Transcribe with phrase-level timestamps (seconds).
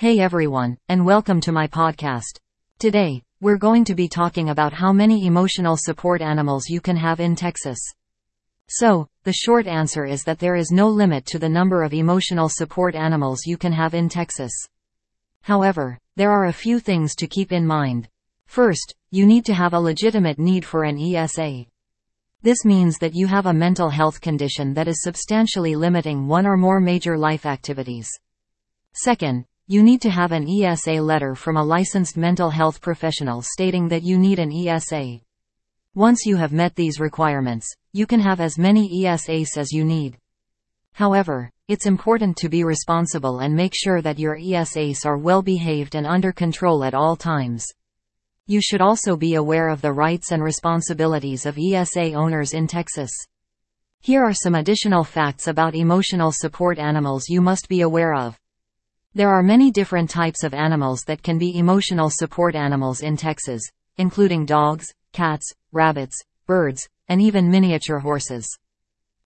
[0.00, 2.40] Hey everyone, and welcome to my podcast.
[2.78, 7.20] Today, we're going to be talking about how many emotional support animals you can have
[7.20, 7.78] in Texas.
[8.70, 12.48] So, the short answer is that there is no limit to the number of emotional
[12.48, 14.52] support animals you can have in Texas.
[15.42, 18.08] However, there are a few things to keep in mind.
[18.46, 21.66] First, you need to have a legitimate need for an ESA.
[22.40, 26.56] This means that you have a mental health condition that is substantially limiting one or
[26.56, 28.08] more major life activities.
[28.94, 33.86] Second, you need to have an ESA letter from a licensed mental health professional stating
[33.86, 35.20] that you need an ESA.
[35.94, 40.18] Once you have met these requirements, you can have as many ESAs as you need.
[40.94, 45.94] However, it's important to be responsible and make sure that your ESAs are well behaved
[45.94, 47.64] and under control at all times.
[48.48, 53.12] You should also be aware of the rights and responsibilities of ESA owners in Texas.
[54.00, 58.36] Here are some additional facts about emotional support animals you must be aware of.
[59.12, 63.60] There are many different types of animals that can be emotional support animals in Texas,
[63.96, 68.46] including dogs, cats, rabbits, birds, and even miniature horses.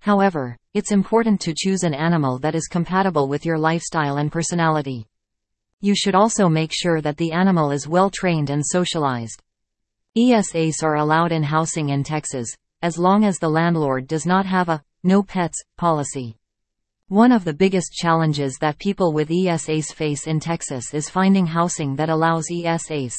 [0.00, 5.06] However, it's important to choose an animal that is compatible with your lifestyle and personality.
[5.80, 9.42] You should also make sure that the animal is well trained and socialized.
[10.14, 14.68] ESAs are allowed in housing in Texas, as long as the landlord does not have
[14.68, 16.36] a no pets policy.
[17.10, 21.96] One of the biggest challenges that people with ESAs face in Texas is finding housing
[21.96, 23.16] that allows ESAs.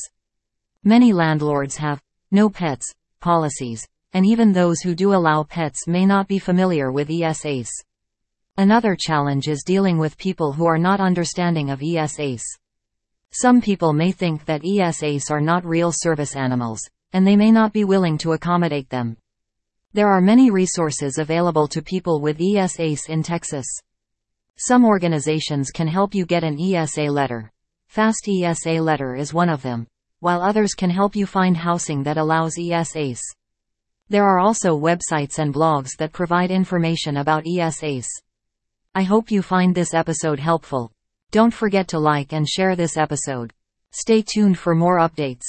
[0.85, 6.29] Many landlords have no pets policies, and even those who do allow pets may not
[6.29, 7.67] be familiar with ESAs.
[8.55, 12.43] Another challenge is dealing with people who are not understanding of ESAs.
[13.31, 16.79] Some people may think that ESAs are not real service animals,
[17.11, 19.17] and they may not be willing to accommodate them.
[19.93, 23.65] There are many resources available to people with ESAs in Texas.
[24.55, 27.51] Some organizations can help you get an ESA letter.
[27.89, 29.87] Fast ESA letter is one of them,
[30.21, 33.19] while others can help you find housing that allows ESAs.
[34.07, 38.07] There are also websites and blogs that provide information about ESAs.
[38.95, 40.93] I hope you find this episode helpful.
[41.31, 43.51] Don't forget to like and share this episode.
[43.91, 45.43] Stay tuned for more updates.